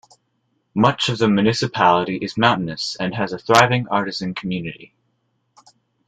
[0.73, 4.95] Much of the municipality is mountainous and has a thriving artisan community.